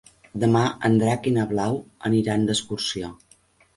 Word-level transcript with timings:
Demà 0.43 0.61
en 0.89 0.95
Drac 1.03 1.29
i 1.31 1.35
na 1.37 1.45
Blau 1.53 1.77
aniran 2.11 2.49
d'excursió. 2.51 3.13